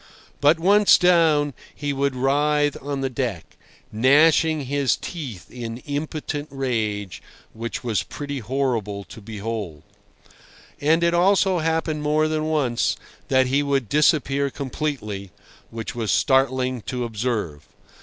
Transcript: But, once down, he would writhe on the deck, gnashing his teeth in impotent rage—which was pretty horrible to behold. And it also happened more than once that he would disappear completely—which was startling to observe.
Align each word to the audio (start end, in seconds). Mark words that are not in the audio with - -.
But, 0.39 0.59
once 0.59 0.97
down, 0.97 1.53
he 1.75 1.93
would 1.93 2.15
writhe 2.15 2.75
on 2.81 3.01
the 3.01 3.09
deck, 3.11 3.55
gnashing 3.91 4.61
his 4.61 4.95
teeth 4.95 5.51
in 5.51 5.77
impotent 5.85 6.47
rage—which 6.49 7.83
was 7.83 8.01
pretty 8.01 8.39
horrible 8.39 9.03
to 9.03 9.21
behold. 9.21 9.83
And 10.79 11.03
it 11.03 11.13
also 11.13 11.59
happened 11.59 12.01
more 12.01 12.27
than 12.27 12.45
once 12.45 12.95
that 13.27 13.45
he 13.45 13.61
would 13.61 13.89
disappear 13.89 14.49
completely—which 14.49 15.93
was 15.93 16.11
startling 16.11 16.81
to 16.87 17.03
observe. 17.03 17.67